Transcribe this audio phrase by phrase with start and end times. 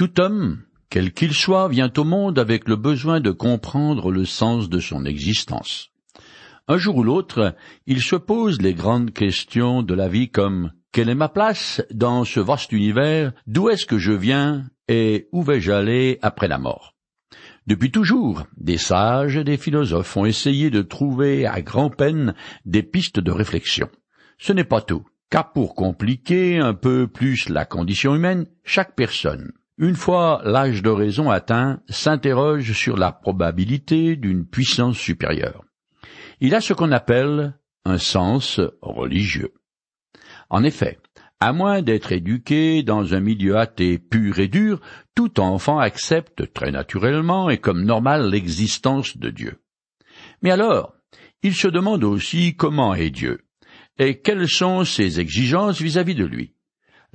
[0.00, 4.70] Tout homme, quel qu'il soit, vient au monde avec le besoin de comprendre le sens
[4.70, 5.90] de son existence.
[6.68, 7.54] Un jour ou l'autre,
[7.86, 12.24] il se pose les grandes questions de la vie comme quelle est ma place dans
[12.24, 16.94] ce vaste univers, d'où est-ce que je viens et où vais-je aller après la mort?
[17.66, 23.20] Depuis toujours, des sages et des philosophes ont essayé de trouver à grand-peine des pistes
[23.20, 23.90] de réflexion.
[24.38, 29.52] Ce n'est pas tout, car pour compliquer un peu plus la condition humaine, chaque personne,
[29.80, 35.64] une fois l'âge de raison atteint, s'interroge sur la probabilité d'une puissance supérieure.
[36.40, 37.54] Il a ce qu'on appelle
[37.86, 39.54] un sens religieux.
[40.50, 40.98] En effet,
[41.40, 44.82] à moins d'être éduqué dans un milieu athée pur et dur,
[45.14, 49.62] tout enfant accepte très naturellement et comme normal l'existence de Dieu.
[50.42, 50.94] Mais alors,
[51.42, 53.46] il se demande aussi comment est Dieu,
[53.98, 56.54] et quelles sont ses exigences vis-à-vis de lui.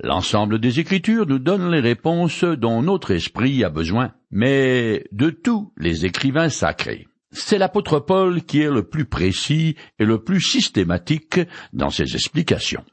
[0.02, 5.72] L'ensemble des Écritures nous donne les réponses dont notre esprit a besoin, mais de tous
[5.78, 7.08] les écrivains sacrés.
[7.32, 11.40] C'est l'apôtre Paul qui est le plus précis et le plus systématique
[11.72, 12.84] dans ses explications.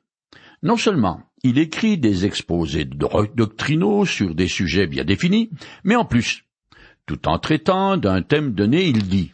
[0.61, 5.49] Non seulement il écrit des exposés doctrinaux sur des sujets bien définis,
[5.83, 6.45] mais en plus,
[7.05, 9.33] tout en traitant d'un thème donné, il dit,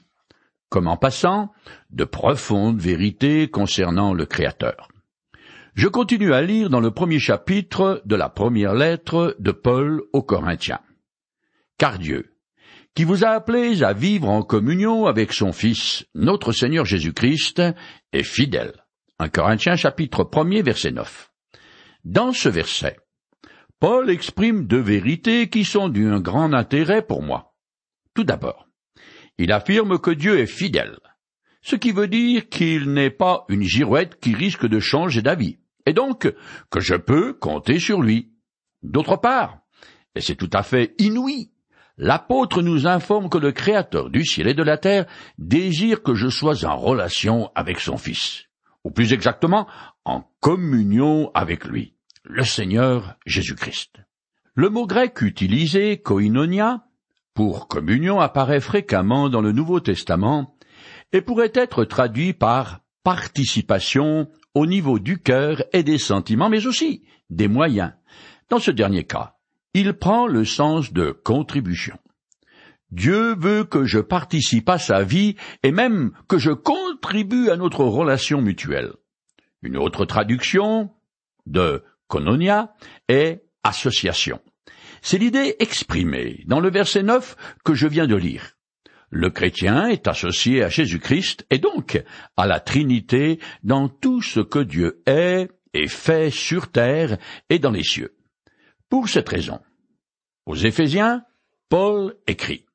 [0.70, 1.52] comme en passant,
[1.92, 4.89] de profondes vérités concernant le Créateur.
[5.76, 10.24] Je continue à lire dans le premier chapitre de la première lettre de Paul aux
[10.24, 10.82] Corinthiens.
[11.78, 12.36] Car Dieu,
[12.96, 17.62] qui vous a appelés à vivre en communion avec son Fils, notre Seigneur Jésus-Christ,
[18.12, 18.74] est fidèle.
[19.20, 21.32] 1 Corinthiens chapitre 1 verset 9.
[22.04, 22.98] Dans ce verset,
[23.80, 27.54] Paul exprime deux vérités qui sont d'un grand intérêt pour moi.
[28.14, 28.68] Tout d'abord,
[29.38, 30.98] il affirme que Dieu est fidèle,
[31.62, 35.94] ce qui veut dire qu'il n'est pas une girouette qui risque de changer d'avis et
[35.94, 36.32] donc
[36.70, 38.32] que je peux compter sur lui.
[38.84, 39.60] D'autre part,
[40.16, 41.52] et c'est tout à fait inouï,
[41.98, 45.06] l'apôtre nous informe que le Créateur du ciel et de la terre
[45.38, 48.46] désire que je sois en relation avec son Fils,
[48.84, 49.68] ou plus exactement
[50.06, 53.98] en communion avec lui, le Seigneur Jésus-Christ.
[54.54, 56.86] Le mot grec utilisé, koinonia,
[57.34, 60.56] pour communion apparaît fréquemment dans le Nouveau Testament
[61.14, 67.04] et pourrait être traduit par participation au niveau du cœur et des sentiments, mais aussi
[67.30, 67.94] des moyens.
[68.50, 69.36] Dans ce dernier cas,
[69.74, 71.98] il prend le sens de contribution.
[72.92, 77.84] Dieu veut que je participe à sa vie et même que je contribue à notre
[77.84, 78.94] relation mutuelle.
[79.62, 80.90] Une autre traduction
[81.46, 82.74] de kononia
[83.08, 84.40] est association.
[85.02, 88.59] C'est l'idée exprimée dans le verset 9 que je viens de lire.
[89.12, 92.04] Le chrétien est associé à Jésus-Christ et donc
[92.38, 97.18] à la Trinité dans tout ce que Dieu est et fait sur terre
[97.50, 98.16] et dans les cieux.
[98.90, 99.60] Pour cette raison,
[100.46, 101.24] aux Éphésiens,
[101.70, 102.66] Paul écrit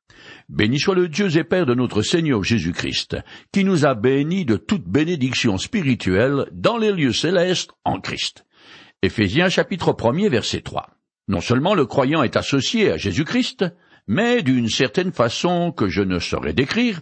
[0.49, 3.17] Béni soit le Dieu et Père de notre Seigneur Jésus-Christ,
[3.53, 8.45] qui nous a bénis de toute bénédiction spirituelle dans les lieux célestes en Christ.
[9.03, 10.91] Éphésiens chapitre 1 verset 3.
[11.29, 13.65] Non seulement le croyant est associé à Jésus-Christ,
[14.07, 17.01] mais d'une certaine façon que je ne saurais décrire,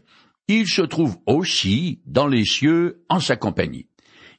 [0.49, 3.89] il se trouve aussi dans les cieux en sa compagnie.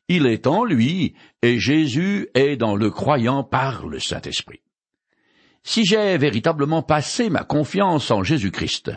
[0.10, 4.62] Il est en lui, et Jésus est dans le croyant par le Saint-Esprit.
[5.64, 8.92] Si j'ai véritablement passé ma confiance en Jésus-Christ,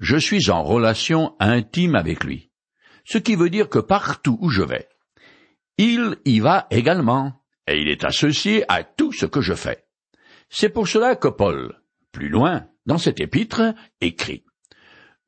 [0.00, 2.50] je suis en relation intime avec lui,
[3.04, 4.88] ce qui veut dire que partout où je vais,
[5.78, 9.86] il y va également, et il est associé à tout ce que je fais.
[10.50, 11.80] C'est pour cela que Paul,
[12.12, 14.44] plus loin, dans cet épître, écrit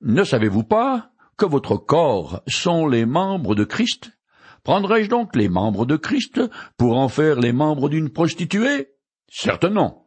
[0.01, 4.11] Ne savez-vous pas que votre corps sont les membres de Christ?
[4.63, 6.41] Prendrai-je donc les membres de Christ
[6.77, 8.89] pour en faire les membres d'une prostituée?
[9.29, 10.03] Certes non.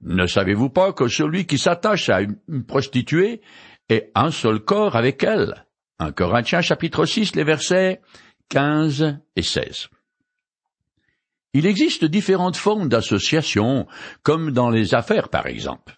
[0.00, 3.40] Ne savez-vous pas que celui qui s'attache à une prostituée
[3.88, 5.66] est un seul corps avec elle?
[5.98, 8.00] 1 Corinthiens chapitre 6 les versets
[8.50, 9.88] 15 et 16.
[11.54, 13.88] Il existe différentes formes d'association,
[14.22, 15.96] comme dans les affaires par exemple.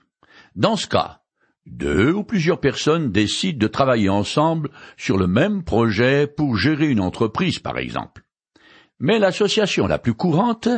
[0.57, 1.21] Dans ce cas,
[1.67, 7.01] deux ou plusieurs personnes décident de travailler ensemble sur le même projet pour gérer une
[7.01, 8.23] entreprise, par exemple.
[8.99, 10.69] Mais l'association la plus courante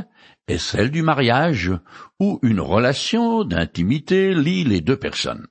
[0.47, 1.73] est celle du mariage,
[2.21, 5.47] où une relation d'intimité lie les deux personnes.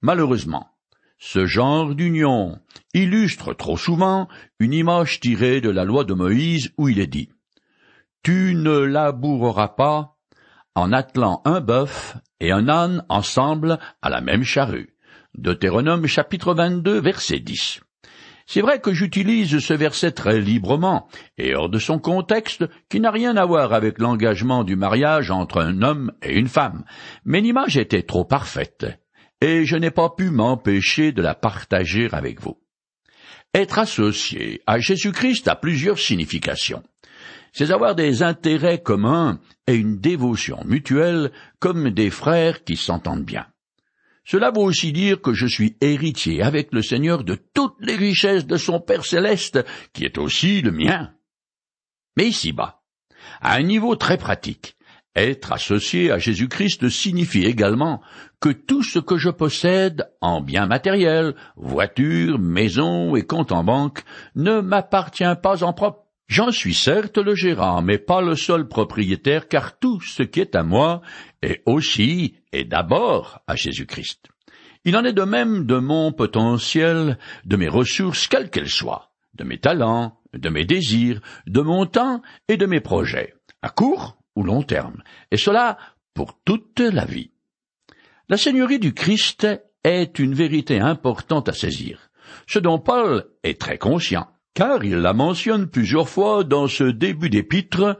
[0.00, 0.70] Malheureusement,
[1.18, 2.58] ce genre d'union
[2.92, 4.28] illustre trop souvent
[4.58, 7.30] une image tirée de la loi de Moïse où il est dit
[8.22, 10.13] Tu ne laboureras pas
[10.74, 14.96] en attelant un bœuf et un âne ensemble à la même charrue.
[15.34, 17.80] Deutéronome chapitre 22 verset 10.
[18.46, 23.10] C'est vrai que j'utilise ce verset très librement et hors de son contexte qui n'a
[23.10, 26.84] rien à voir avec l'engagement du mariage entre un homme et une femme,
[27.24, 28.86] mais l'image était trop parfaite
[29.40, 32.58] et je n'ai pas pu m'empêcher de la partager avec vous.
[33.54, 36.82] Être associé à Jésus-Christ a plusieurs significations.
[37.52, 43.46] C'est avoir des intérêts communs et une dévotion mutuelle comme des frères qui s'entendent bien.
[44.24, 48.46] Cela veut aussi dire que je suis héritier avec le Seigneur de toutes les richesses
[48.46, 51.12] de son Père céleste, qui est aussi le mien.
[52.16, 52.82] Mais ici-bas,
[53.40, 54.76] à un niveau très pratique,
[55.14, 58.00] être associé à Jésus-Christ signifie également
[58.40, 64.02] que tout ce que je possède en biens matériels, voitures, maisons et comptes en banque,
[64.34, 66.03] ne m'appartient pas en propre.
[66.26, 70.56] J'en suis certes le gérant, mais pas le seul propriétaire, car tout ce qui est
[70.56, 71.02] à moi
[71.42, 74.28] est aussi et d'abord à Jésus-Christ.
[74.86, 79.44] Il en est de même de mon potentiel, de mes ressources, quelles qu'elles soient, de
[79.44, 84.42] mes talents, de mes désirs, de mon temps et de mes projets, à court ou
[84.42, 85.78] long terme, et cela
[86.14, 87.30] pour toute la vie.
[88.28, 89.46] La Seigneurie du Christ
[89.84, 92.10] est une vérité importante à saisir,
[92.46, 97.28] ce dont Paul est très conscient car il la mentionne plusieurs fois dans ce début
[97.28, 97.98] d'épître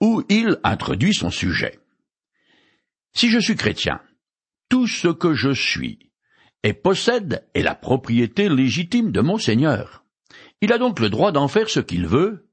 [0.00, 1.78] où il introduit son sujet.
[3.14, 4.00] Si je suis chrétien,
[4.68, 6.10] tout ce que je suis
[6.62, 10.04] et possède est la propriété légitime de mon Seigneur.
[10.60, 12.48] Il a donc le droit d'en faire ce qu'il veut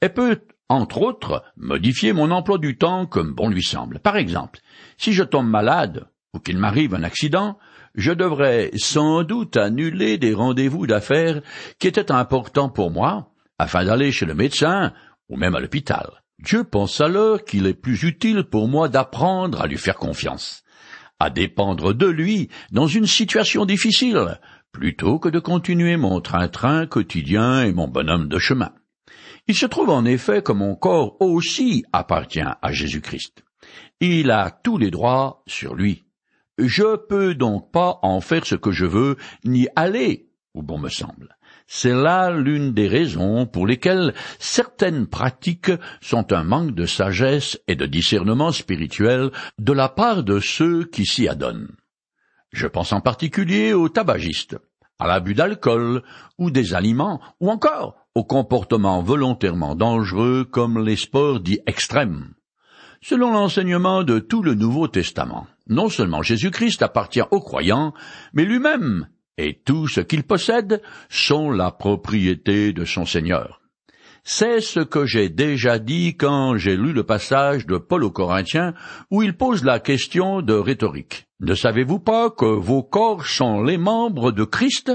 [0.00, 3.98] et peut, entre autres, modifier mon emploi du temps comme bon lui semble.
[3.98, 4.60] Par exemple,
[4.96, 7.58] si je tombe malade ou qu'il m'arrive un accident,
[7.98, 11.42] je devrais sans doute annuler des rendez-vous d'affaires
[11.80, 14.92] qui étaient importants pour moi, afin d'aller chez le médecin
[15.28, 16.22] ou même à l'hôpital.
[16.38, 20.62] Dieu pense alors qu'il est plus utile pour moi d'apprendre à lui faire confiance,
[21.18, 24.38] à dépendre de lui dans une situation difficile,
[24.70, 28.72] plutôt que de continuer mon train-train quotidien et mon bonhomme de chemin.
[29.48, 33.42] Il se trouve en effet que mon corps aussi appartient à Jésus-Christ.
[34.00, 36.07] Il a tous les droits sur lui.
[36.58, 40.88] Je peux donc pas en faire ce que je veux, ni aller où bon me
[40.88, 41.36] semble.
[41.66, 45.70] C'est là l'une des raisons pour lesquelles certaines pratiques
[46.00, 51.06] sont un manque de sagesse et de discernement spirituel de la part de ceux qui
[51.06, 51.76] s'y adonnent.
[52.50, 54.56] Je pense en particulier aux tabagistes,
[54.98, 56.02] à l'abus d'alcool
[56.38, 62.32] ou des aliments, ou encore aux comportements volontairement dangereux comme les sports dits extrêmes.
[63.00, 67.94] Selon l'enseignement de tout le Nouveau Testament, non seulement Jésus-Christ appartient aux croyants,
[68.32, 73.60] mais lui-même et tout ce qu'il possède sont la propriété de son Seigneur.
[74.24, 78.74] C'est ce que j'ai déjà dit quand j'ai lu le passage de Paul aux Corinthiens
[79.10, 81.28] où il pose la question de rhétorique.
[81.40, 84.92] Ne savez-vous pas que vos corps sont les membres de Christ?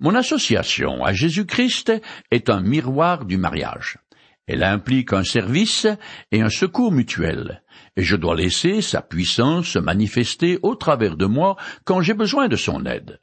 [0.00, 1.92] Mon association à Jésus-Christ
[2.32, 3.98] est un miroir du mariage.
[4.46, 5.86] Elle implique un service
[6.32, 7.62] et un secours mutuel,
[7.96, 12.48] et je dois laisser sa puissance se manifester au travers de moi quand j'ai besoin
[12.48, 13.20] de son aide.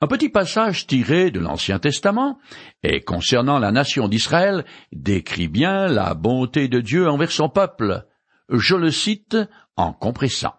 [0.00, 2.38] Un petit passage tiré de l'Ancien Testament
[2.82, 8.04] et concernant la nation d'Israël décrit bien la bonté de Dieu envers son peuple.
[8.50, 9.36] Je le cite
[9.76, 10.54] en compressant.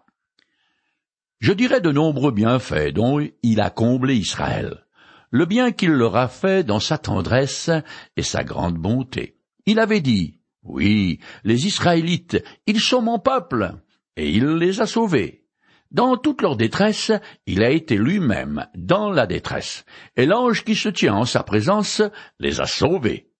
[1.38, 4.86] Je dirais de nombreux bienfaits dont il a comblé Israël,
[5.30, 7.70] le bien qu'il leur a fait dans sa tendresse
[8.16, 9.35] et sa grande bonté.
[9.66, 13.74] Il avait dit, Oui, les Israélites, ils sont mon peuple,
[14.16, 15.42] et il les a sauvés.
[15.90, 17.12] Dans toute leur détresse,
[17.46, 19.84] il a été lui-même dans la détresse,
[20.16, 22.02] et l'ange qui se tient en sa présence
[22.40, 23.30] les a sauvés.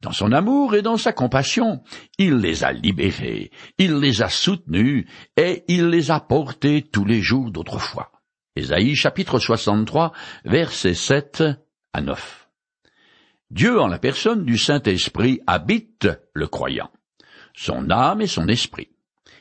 [0.00, 1.82] Dans son amour et dans sa compassion,
[2.18, 7.20] il les a libérés, il les a soutenus, et il les a portés tous les
[7.20, 8.12] jours d'autrefois.
[8.54, 10.12] Ésaïe chapitre 63,
[10.44, 11.42] versets 7
[11.92, 12.37] à 9.
[13.50, 16.90] Dieu, en la personne du Saint-Esprit, habite le croyant,
[17.54, 18.88] son âme et son esprit.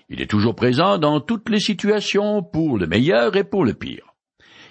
[0.08, 4.16] Il est toujours présent dans toutes les situations, pour le meilleur et pour le pire.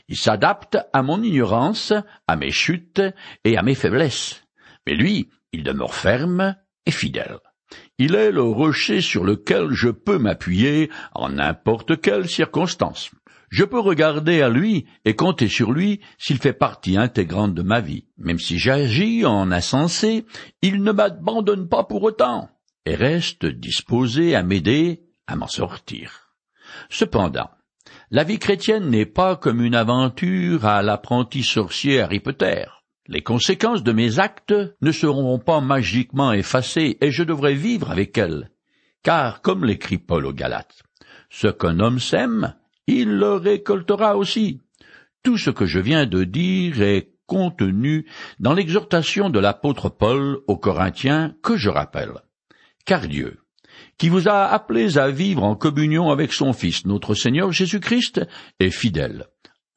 [0.09, 1.93] Il s'adapte à mon ignorance,
[2.27, 3.03] à mes chutes
[3.45, 4.43] et à mes faiblesses.
[4.87, 7.39] Mais lui, il demeure ferme et fidèle.
[7.99, 13.11] Il est le rocher sur lequel je peux m'appuyer en n'importe quelle circonstance.
[13.51, 17.81] Je peux regarder à lui et compter sur lui s'il fait partie intégrante de ma
[17.81, 18.05] vie.
[18.19, 20.25] Même si j'agis en insensé,
[20.63, 22.49] il ne m'abandonne pas pour autant
[22.87, 26.33] et reste disposé à m'aider à m'en sortir.
[26.89, 27.51] Cependant,
[28.11, 32.65] la vie chrétienne n'est pas comme une aventure à l'apprenti sorcier Harry Potter.
[33.09, 38.19] Les conséquences de mes actes ne seront pas magiquement effacées et je devrais vivre avec
[38.19, 38.51] elles.
[39.03, 40.83] Car, comme l'écrit Paul aux Galates,
[41.31, 42.55] ce qu'un homme sème,
[42.87, 44.61] il le récoltera aussi.
[45.23, 48.07] Tout ce que je viens de dire est contenues
[48.39, 52.13] dans l'exhortation de l'apôtre Paul aux Corinthiens que je rappelle.
[52.85, 53.41] Car Dieu,
[53.99, 58.21] qui vous a appelés à vivre en communion avec son Fils, notre Seigneur Jésus-Christ,
[58.61, 59.27] est fidèle.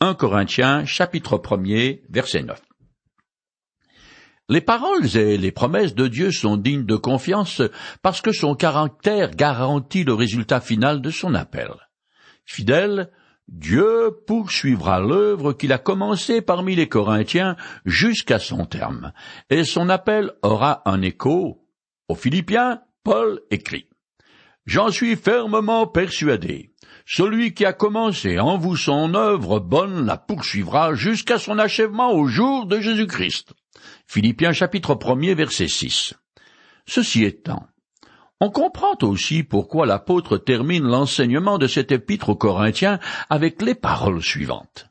[0.02, 2.62] 1 Corinthiens chapitre 1 verset 9.
[4.48, 7.62] Les paroles et les promesses de Dieu sont dignes de confiance
[8.02, 11.70] parce que son caractère garantit le résultat final de son appel.
[12.52, 13.12] Fidèle,
[13.48, 19.14] Dieu poursuivra l'œuvre qu'il a commencée parmi les Corinthiens jusqu'à son terme,
[19.52, 21.64] et son appel aura un écho.
[22.08, 23.88] Aux Philippiens, Paul écrit.
[24.66, 26.72] J'en suis fermement persuadé.
[27.06, 32.26] Celui qui a commencé en vous son œuvre bonne la poursuivra jusqu'à son achèvement au
[32.26, 33.54] jour de Jésus-Christ.
[34.08, 36.16] Philippiens chapitre 1 verset 6.
[36.88, 37.68] Ceci étant,
[38.42, 44.24] on comprend aussi pourquoi l'apôtre termine l'enseignement de cet épître aux Corinthiens avec les paroles
[44.24, 44.90] suivantes.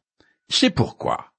[0.48, 1.32] C'est pourquoi,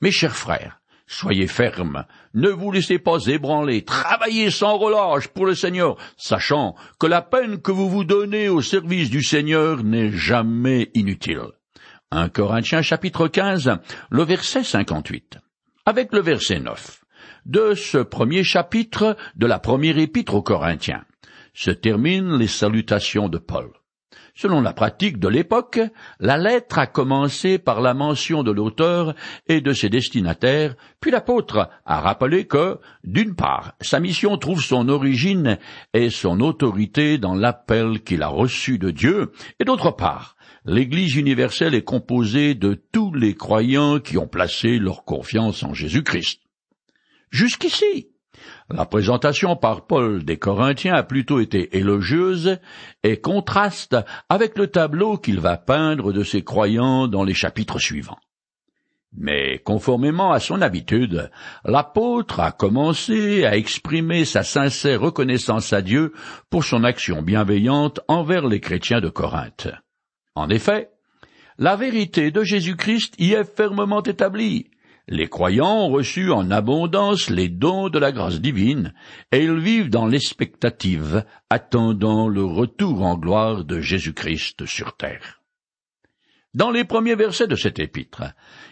[0.00, 5.54] mes chers frères, soyez fermes, ne vous laissez pas ébranler, travaillez sans relâche pour le
[5.54, 10.90] Seigneur, sachant que la peine que vous vous donnez au service du Seigneur n'est jamais
[10.94, 11.52] inutile.
[12.10, 13.78] 1 Corinthiens chapitre 15,
[14.10, 15.38] le verset 58.
[15.84, 17.00] Avec le verset 9
[17.46, 21.04] de ce premier chapitre de la première épître aux Corinthiens
[21.54, 23.70] se terminent les salutations de Paul.
[24.36, 25.80] Selon la pratique de l'époque,
[26.18, 29.14] la lettre a commencé par la mention de l'auteur
[29.46, 34.88] et de ses destinataires, puis l'apôtre a rappelé que, d'une part, sa mission trouve son
[34.88, 35.58] origine
[35.92, 39.30] et son autorité dans l'appel qu'il a reçu de Dieu,
[39.60, 40.34] et d'autre part,
[40.64, 46.40] l'Église universelle est composée de tous les croyants qui ont placé leur confiance en Jésus-Christ.
[47.30, 48.08] Jusqu'ici,
[48.70, 52.58] la présentation par Paul des Corinthiens a plutôt été élogieuse
[53.02, 53.96] et contraste
[54.28, 58.18] avec le tableau qu'il va peindre de ses croyants dans les chapitres suivants.
[59.16, 61.30] Mais conformément à son habitude,
[61.64, 66.12] l'apôtre a commencé à exprimer sa sincère reconnaissance à Dieu
[66.50, 69.68] pour son action bienveillante envers les chrétiens de Corinthe.
[70.34, 70.90] En effet,
[71.58, 74.70] la vérité de Jésus-Christ y est fermement établie,
[75.08, 78.94] les croyants ont reçu en abondance les dons de la grâce divine,
[79.32, 85.42] et ils vivent dans l'expectative, attendant le retour en gloire de Jésus-Christ sur terre.
[86.54, 88.22] Dans les premiers versets de cet épître,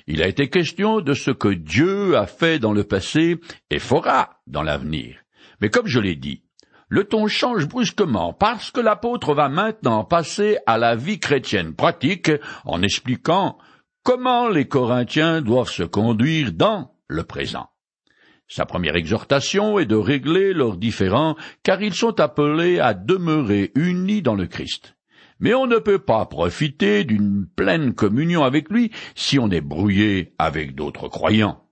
[0.07, 3.39] il a été question de ce que Dieu a fait dans le passé
[3.71, 5.17] et fera dans l'avenir.
[5.61, 6.43] Mais comme je l'ai dit,
[6.89, 12.31] le ton change brusquement parce que l'apôtre va maintenant passer à la vie chrétienne pratique
[12.65, 13.59] en expliquant
[14.03, 17.69] comment les Corinthiens doivent se conduire dans le présent?
[18.49, 24.21] Sa première exhortation est de régler leurs différends, car ils sont appelés à demeurer unis
[24.21, 24.97] dans le Christ.
[25.41, 30.35] Mais on ne peut pas profiter d'une pleine communion avec lui si on est brouillé
[30.39, 31.65] avec d'autres croyants.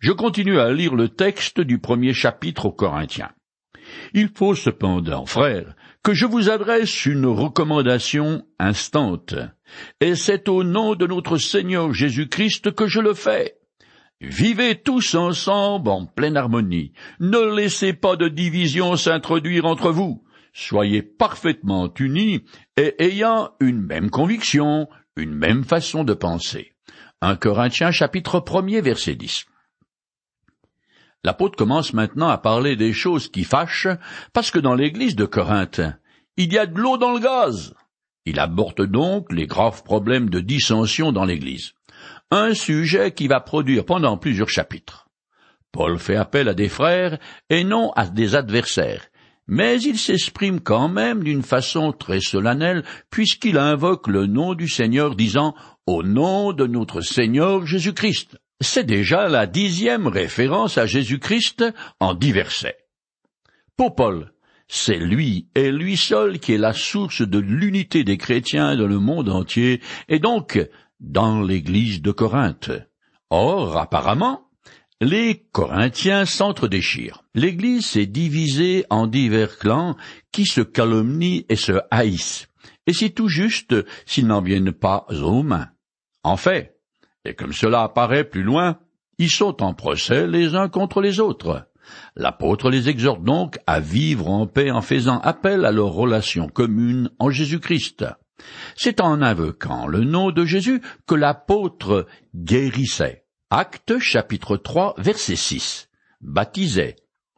[0.00, 3.32] Je continue à lire le texte du premier chapitre aux Corinthiens.
[4.12, 9.34] Il faut cependant, frères, que je vous adresse une recommandation instante,
[10.00, 13.56] et c'est au nom de notre Seigneur Jésus-Christ que je le fais.
[14.20, 16.92] Vivez tous ensemble en pleine harmonie.
[17.20, 20.22] Ne laissez pas de division s'introduire entre vous.
[20.52, 22.44] Soyez parfaitement unis
[22.76, 26.72] et ayant une même conviction, une même façon de penser.
[27.22, 29.46] 1 Corinthiens chapitre 1 verset 10.
[31.24, 33.88] L'apôtre commence maintenant à parler des choses qui fâchent,
[34.34, 35.80] parce que dans l'église de Corinthe,
[36.36, 37.74] il y a de l'eau dans le gaz.
[38.26, 41.72] Il aborde donc les graves problèmes de dissension dans l'église.
[42.30, 45.08] Un sujet qui va produire pendant plusieurs chapitres.
[45.72, 49.06] Paul fait appel à des frères et non à des adversaires,
[49.46, 55.16] mais il s'exprime quand même d'une façon très solennelle puisqu'il invoque le nom du Seigneur
[55.16, 55.54] disant
[55.86, 58.38] au nom de notre Seigneur Jésus-Christ.
[58.64, 61.64] C'est déjà la dixième référence à Jésus-Christ
[62.00, 62.78] en dix versets.
[63.76, 64.32] Pour Paul,
[64.68, 68.98] c'est lui et lui seul qui est la source de l'unité des chrétiens dans le
[68.98, 70.58] monde entier et donc
[70.98, 72.70] dans l'église de Corinthe.
[73.28, 74.48] Or, apparemment,
[75.00, 77.22] les Corinthiens s'entre-déchirent.
[77.34, 79.94] L'église s'est divisée en divers clans
[80.32, 82.48] qui se calomnient et se haïssent.
[82.86, 83.74] Et c'est tout juste
[84.06, 85.68] s'ils n'en viennent pas aux mains.
[86.22, 86.73] En fait,
[87.24, 88.78] et comme cela apparaît plus loin,
[89.18, 91.68] ils sont en procès les uns contre les autres.
[92.16, 97.10] L'apôtre les exhorte donc à vivre en paix en faisant appel à leurs relations communes
[97.18, 98.06] en Jésus-Christ.
[98.76, 103.24] C'est en invoquant le nom de Jésus que l'apôtre guérissait.
[103.50, 105.88] Acte chapitre 3 verset 6.
[106.20, 106.96] Baptisait.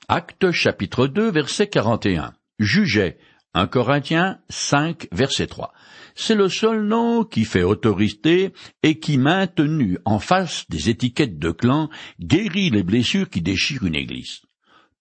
[0.09, 2.33] Acte chapitre 2 verset 41.
[2.59, 3.19] Jugeait.
[3.55, 5.73] 1 Corinthiens 5, verset 3.
[6.19, 11.51] C'est le seul nom qui fait autorité et qui, maintenu en face des étiquettes de
[11.51, 14.41] clan, guérit les blessures qui déchirent une église.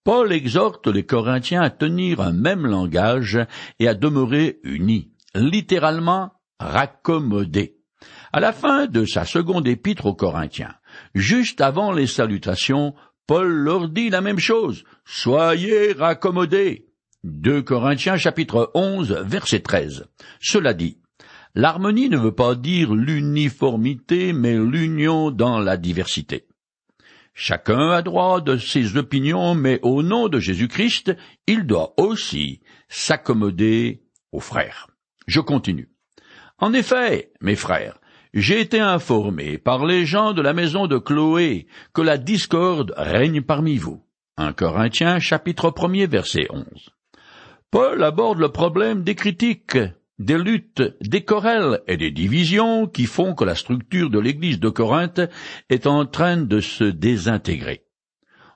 [0.04, 3.40] Paul exhorte les Corinthiens à tenir un même langage
[3.80, 7.78] et à demeurer unis, littéralement raccommodés.
[8.34, 10.76] À la fin de sa seconde épître aux Corinthiens,
[11.16, 12.94] juste avant les salutations,
[13.26, 14.84] Paul leur dit la même chose.
[15.06, 16.90] Soyez raccommodés.
[17.24, 20.06] 2 Corinthiens chapitre 11 verset 13.
[20.40, 21.00] Cela dit,
[21.56, 26.46] l'harmonie ne veut pas dire l'uniformité, mais l'union dans la diversité.
[27.34, 31.16] Chacun a droit de ses opinions, mais au nom de Jésus-Christ,
[31.48, 34.88] il doit aussi s'accommoder aux frères.
[35.28, 35.90] Je continue.
[36.60, 38.00] En effet, mes frères,
[38.34, 43.42] j'ai été informé par les gens de la maison de Chloé que la discorde règne
[43.42, 44.02] parmi vous.
[44.38, 46.66] 1 Corinthiens chapitre 1 verset 11.
[47.72, 49.78] Paul aborde le problème des critiques
[50.20, 54.70] des luttes, des querelles et des divisions qui font que la structure de l'église de
[54.70, 55.22] Corinthe
[55.70, 57.86] est en train de se désintégrer.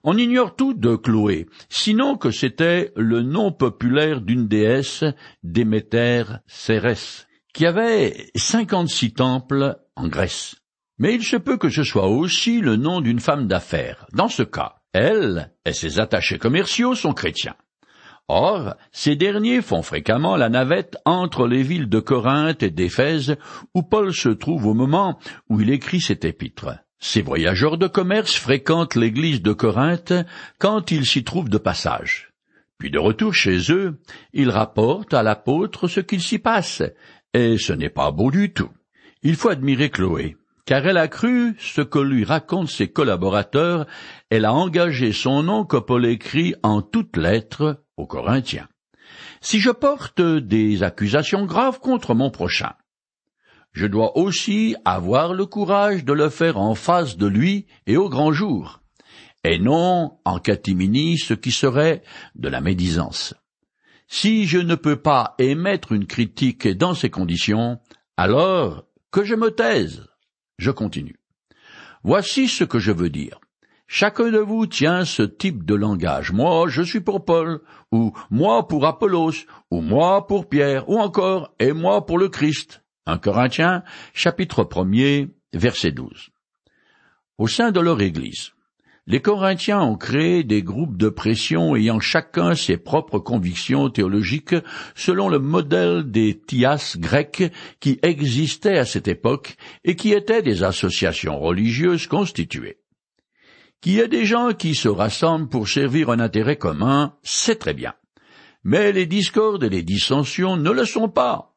[0.04, 5.04] On ignore tout de Chloé, sinon que c'était le nom populaire d'une déesse,
[5.44, 10.56] Déméter Cérès, qui avait cinquante-six temples en Grèce.
[11.00, 14.06] Mais il se peut que ce soit aussi le nom d'une femme d'affaires.
[14.14, 17.56] Dans ce cas, elle et ses attachés commerciaux sont chrétiens.
[18.32, 23.38] Or, ces derniers font fréquemment la navette entre les villes de Corinthe et d'Éphèse,
[23.74, 25.18] où Paul se trouve au moment
[25.50, 26.78] où il écrit cet épître.
[27.00, 30.14] Ces voyageurs de commerce fréquentent l'église de Corinthe
[30.60, 32.32] quand ils s'y trouvent de passage.
[32.78, 34.00] Puis de retour chez eux,
[34.32, 36.84] ils rapportent à l'apôtre ce qu'il s'y passe,
[37.34, 38.70] et ce n'est pas beau du tout.
[39.24, 40.38] Il faut admirer Chloé,
[40.70, 43.88] car elle a cru ce que lui racontent ses collaborateurs,
[44.30, 48.68] elle a engagé son nom que Paul écrit en toutes lettres aux Corinthiens.
[49.42, 52.74] Si je porte des accusations graves contre mon prochain,
[53.72, 58.08] je dois aussi avoir le courage de le faire en face de lui et au
[58.08, 58.80] grand jour,
[59.44, 62.04] et non en catimini ce qui serait
[62.36, 63.34] de la médisance.
[64.08, 67.80] Si je ne peux pas émettre une critique dans ces conditions,
[68.18, 70.09] alors que je me taise.
[70.60, 71.16] Je continue.
[72.04, 73.40] Voici ce que je veux dire.
[73.88, 76.34] Chacun de vous tient ce type de langage.
[76.34, 77.62] Moi, je suis pour Paul,
[77.94, 82.84] ou moi pour Apollos, ou moi pour Pierre, ou encore, et moi pour le Christ.
[83.06, 83.84] 1 Corinthiens,
[84.14, 86.30] chapitre 1er, verset 12.
[87.38, 88.52] Au sein de leur Église,
[89.10, 94.56] les Corinthiens ont créé des groupes de pression ayant chacun ses propres convictions théologiques
[94.96, 100.62] selon le modèle des tias grecs qui existaient à cette époque et qui étaient des
[100.62, 102.78] associations religieuses constituées.
[103.82, 107.74] Qu'il y ait des gens qui se rassemblent pour servir un intérêt commun, c'est très
[107.74, 107.96] bien.
[108.64, 111.56] Mais les discordes et les dissensions ne le sont pas.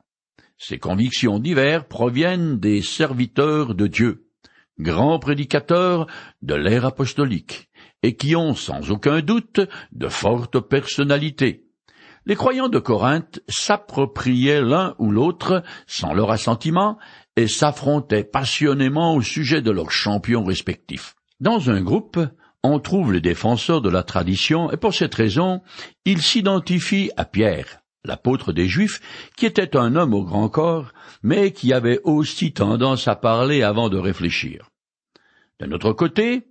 [0.57, 4.32] Ces convictions diverses proviennent des serviteurs de Dieu,
[4.79, 6.07] grands prédicateurs
[6.43, 7.69] de l'ère apostolique,
[8.03, 9.61] et qui ont sans aucun doute
[9.93, 11.67] de fortes personnalités.
[12.25, 16.99] Les croyants de Corinthe s'appropriaient l'un ou l'autre sans leur assentiment
[17.37, 21.17] et s'affrontaient passionnément au sujet de leurs champions respectifs.
[21.41, 22.21] Dans un groupe,
[22.63, 25.63] on trouve les défenseurs de la tradition, et pour cette raison,
[26.05, 29.01] ils s'identifient à Pierre, l'apôtre des Juifs,
[29.37, 33.89] qui était un homme au grand corps, mais qui avait aussi tendance à parler avant
[33.89, 34.71] de réfléchir.
[35.61, 36.43] D'un autre côté,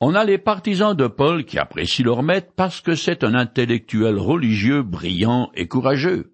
[0.00, 4.18] on a les partisans de Paul qui apprécient leur maître parce que c'est un intellectuel
[4.18, 6.32] religieux brillant et courageux.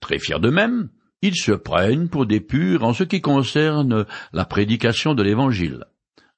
[0.00, 0.90] Très fiers d'eux-mêmes,
[1.22, 5.84] ils se prennent pour des purs en ce qui concerne la prédication de l'Évangile.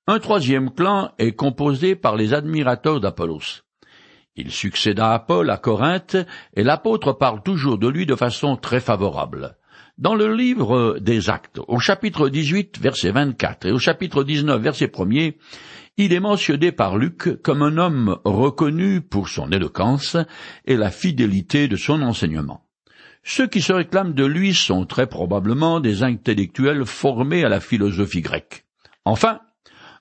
[0.07, 3.66] Un troisième clan est composé par les admirateurs d'Apollos.
[4.37, 6.17] Il succéda à Paul à Corinthe,
[6.55, 9.57] et l'apôtre parle toujours de lui de façon très favorable.
[9.99, 14.93] Dans le livre des Actes, au chapitre 18, verset 24, et au chapitre 19, verset
[14.95, 15.31] 1
[15.99, 20.19] il est mentionné par Luc comme un homme reconnu pour son éloquence
[20.67, 22.67] et la fidélité de son enseignement.
[23.25, 28.21] Ceux qui se réclament de lui sont très probablement des intellectuels formés à la philosophie
[28.21, 28.67] grecque.
[29.07, 29.41] Enfin,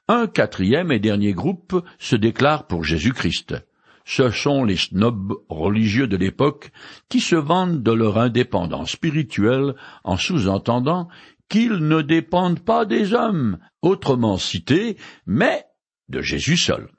[0.09, 3.55] un quatrième et dernier groupe se déclare pour Jésus-Christ.
[4.05, 6.71] Ce sont les snobs religieux de l'époque
[7.09, 11.07] qui se vantent de leur indépendance spirituelle en sous-entendant
[11.49, 15.65] qu'ils ne dépendent pas des hommes, autrement cités, mais
[16.09, 16.89] de Jésus seul.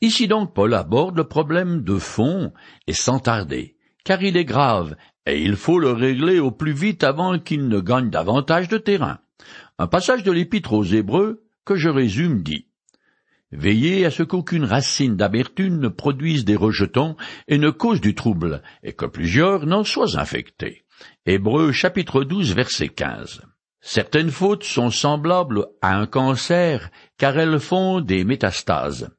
[0.00, 2.52] Ici donc Paul aborde le problème de fond
[2.86, 7.04] et sans tarder, car il est grave, et il faut le régler au plus vite
[7.04, 9.18] avant qu'il ne gagne davantage de terrain.
[9.78, 12.66] Un passage de l'épître aux Hébreux que je résume dit
[13.52, 18.62] Veillez à ce qu'aucune racine d'amertume ne produise des rejetons et ne cause du trouble,
[18.82, 20.84] et que plusieurs n'en soient infectés.
[21.26, 23.42] Hébreux chapitre 12 verset 15.
[23.80, 29.10] Certaines fautes sont semblables à un cancer car elles font des métastases.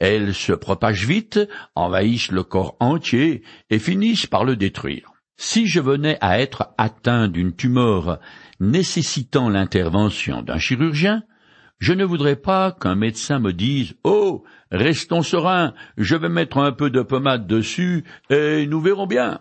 [0.00, 1.38] Elles se propagent vite,
[1.76, 5.12] envahissent le corps entier et finissent par le détruire.
[5.36, 8.18] Si je venais à être atteint d'une tumeur
[8.58, 11.22] nécessitant l'intervention d'un chirurgien,
[11.78, 16.72] je ne voudrais pas qu'un médecin me dise Oh, restons sereins, je vais mettre un
[16.72, 19.40] peu de pommade dessus et nous verrons bien.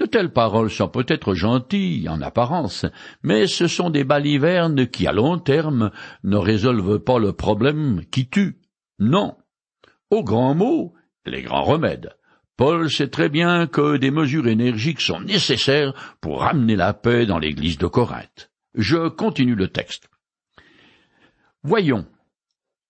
[0.00, 2.86] De telles paroles sont peut-être gentilles en apparence,
[3.22, 5.90] mais ce sont des balivernes qui, à long terme,
[6.24, 8.60] ne résolvent pas le problème qui tue.
[8.98, 9.36] Non.
[10.10, 10.94] Aux grands mots,
[11.26, 12.16] les grands remèdes.
[12.56, 17.38] Paul sait très bien que des mesures énergiques sont nécessaires pour ramener la paix dans
[17.38, 18.50] l'église de Corinthe.
[18.74, 20.09] Je continue le texte.
[21.62, 22.06] Voyons.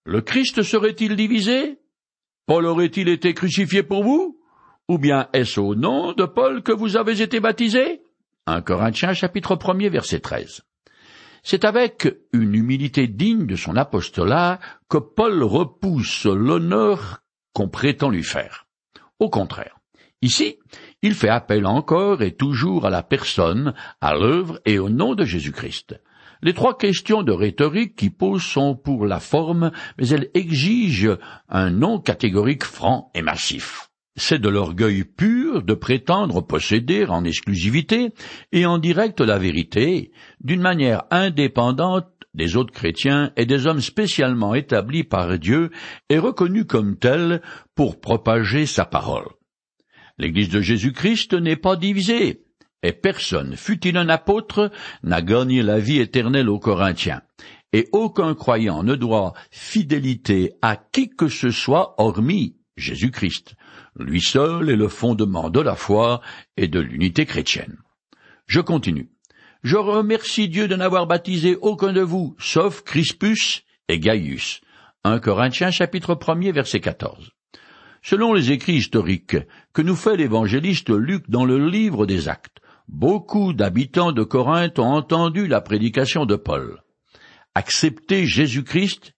[0.05, 1.81] Le Christ serait-il divisé?
[2.47, 4.41] Paul aurait-il été crucifié pour vous?
[4.89, 8.03] Ou bien est-ce au nom de Paul que vous avez été baptisé?
[8.47, 10.63] 1 Corinthiens chapitre 1 verset 13.
[11.43, 18.25] C'est avec une humilité digne de son apostolat que Paul repousse l'honneur qu'on prétend lui
[18.25, 18.67] faire.
[19.19, 19.79] Au contraire,
[20.23, 20.59] ici,
[21.03, 25.25] il fait appel encore et toujours à la personne, à l'œuvre et au nom de
[25.25, 26.01] Jésus-Christ.
[26.43, 31.71] Les trois questions de rhétorique qui posent sont pour la forme, mais elles exigent un
[31.71, 33.91] nom catégorique franc et massif.
[34.17, 38.13] C'est de l'orgueil pur de prétendre posséder en exclusivité
[38.53, 44.55] et en direct la vérité, d'une manière indépendante des autres chrétiens et des hommes spécialement
[44.55, 45.71] établis par Dieu
[46.09, 47.43] et reconnus comme tels
[47.75, 49.29] pour propager sa parole.
[50.19, 52.43] L'Église de Jésus-Christ n'est pas divisée,
[52.83, 54.71] et personne, fût-il un apôtre,
[55.03, 57.23] n'a gagné la vie éternelle aux Corinthiens,
[57.73, 63.55] et aucun croyant ne doit fidélité à qui que ce soit hormis Jésus-Christ.
[63.99, 66.21] Lui seul est le fondement de la foi
[66.57, 67.77] et de l'unité chrétienne.
[68.47, 69.11] Je continue.
[69.63, 74.63] Je remercie Dieu de n'avoir baptisé aucun de vous, sauf Crispus et Gaius.
[75.05, 77.31] 1 Corinthiens chapitre 1 verset 14.
[78.03, 79.37] Selon les écrits historiques
[79.75, 82.61] que nous fait l'évangéliste Luc dans le livre des Actes,
[82.93, 86.83] beaucoup d'habitants de Corinthe ont entendu la prédication de Paul,
[87.55, 89.15] accepté Jésus-Christ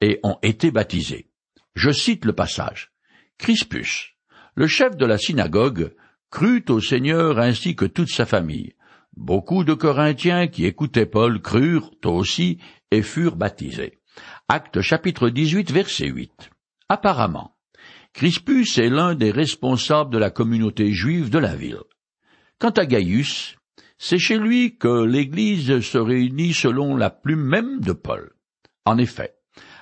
[0.00, 1.28] et ont été baptisés.
[1.74, 2.90] Je cite le passage.
[3.38, 4.16] Crispus,
[4.54, 5.94] le chef de la synagogue,
[6.30, 8.74] crut au Seigneur ainsi que toute sa famille.
[9.16, 12.58] Beaucoup de Corinthiens qui écoutaient Paul crurent aussi
[12.90, 13.98] et furent baptisés.
[14.48, 16.50] Acte chapitre 18 verset 8.
[16.88, 17.54] Apparemment,
[18.12, 21.82] Crispus est l'un des responsables de la communauté juive de la ville.
[22.60, 23.56] Quant à Gaius,
[23.96, 28.32] c'est chez lui que l'Église se réunit selon la plume même de Paul.
[28.84, 29.32] En effet,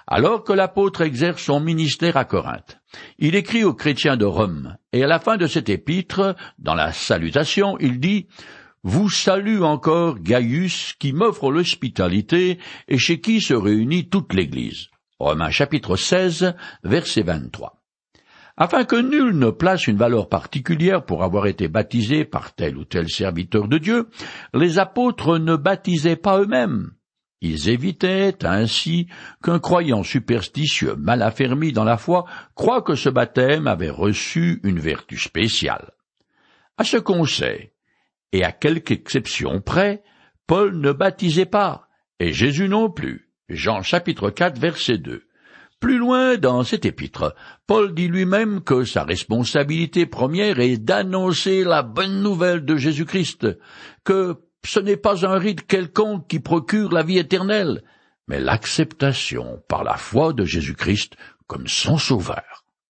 [0.07, 2.79] alors que l'apôtre exerce son ministère à Corinthe.
[3.19, 6.93] Il écrit aux chrétiens de Rome, et à la fin de cet épître, dans la
[6.93, 8.29] salutation, il dit
[8.85, 14.87] Vous salue encore Gaius, qui m'offre l'hospitalité, et chez qui se réunit toute l'Église.
[15.19, 17.78] Romains chapitre 16, verset 23.
[18.61, 22.85] Afin que nul ne place une valeur particulière pour avoir été baptisé par tel ou
[22.85, 24.09] tel serviteur de Dieu,
[24.53, 26.91] les apôtres ne baptisaient pas eux-mêmes,
[27.41, 29.07] ils évitaient ainsi
[29.43, 34.81] qu'un croyant superstitieux mal affermi dans la foi croie que ce baptême avait reçu une
[34.81, 35.93] vertu spéciale.
[36.77, 37.73] À ce qu'on sait,
[38.33, 40.03] et à quelque exception près,
[40.47, 43.31] Paul ne baptisait pas, et Jésus non plus.
[43.49, 45.28] Jean chapitre 4 verset 2.
[45.81, 47.37] Plus loin dans cet épître,
[47.69, 53.47] Paul dit lui-même que sa responsabilité première est d'annoncer la bonne nouvelle de Jésus-Christ,
[54.03, 57.85] que ce n'est pas un rite quelconque qui procure la vie éternelle,
[58.27, 62.58] mais l'acceptation par la foi de Jésus-Christ comme son sauveur.